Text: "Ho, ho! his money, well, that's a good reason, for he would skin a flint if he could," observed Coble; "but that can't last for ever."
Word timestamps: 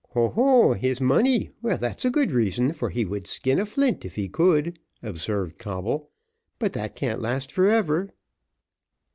"Ho, 0.15 0.29
ho! 0.29 0.73
his 0.73 0.99
money, 0.99 1.51
well, 1.61 1.77
that's 1.77 2.05
a 2.05 2.09
good 2.09 2.31
reason, 2.31 2.73
for 2.73 2.89
he 2.89 3.05
would 3.05 3.27
skin 3.27 3.59
a 3.59 3.67
flint 3.67 4.03
if 4.03 4.15
he 4.15 4.27
could," 4.27 4.79
observed 5.03 5.59
Coble; 5.59 6.09
"but 6.57 6.73
that 6.73 6.95
can't 6.95 7.21
last 7.21 7.51
for 7.51 7.67
ever." 7.69 8.09